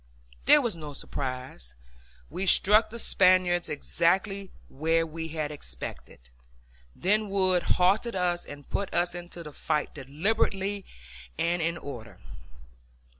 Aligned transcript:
There 0.45 0.63
was 0.63 0.75
no 0.75 0.93
surprise; 0.93 1.75
we 2.27 2.47
struck 2.47 2.89
the 2.89 2.97
Spaniards 2.97 3.69
exactly 3.69 4.51
where 4.67 5.05
we 5.05 5.27
had 5.27 5.51
expected; 5.51 6.31
then 6.95 7.29
Wood 7.29 7.61
halted 7.77 8.15
us 8.15 8.43
and 8.43 8.67
put 8.67 8.91
us 8.95 9.13
into 9.13 9.43
the 9.43 9.53
fight 9.53 9.93
deliberately 9.93 10.85
and 11.37 11.61
in 11.61 11.77
order. 11.77 12.19